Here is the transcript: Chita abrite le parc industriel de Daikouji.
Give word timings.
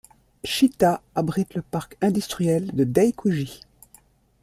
Chita 0.43 0.99
abrite 1.13 1.53
le 1.53 1.61
parc 1.61 1.95
industriel 2.01 2.71
de 2.75 2.85
Daikouji. 2.85 3.59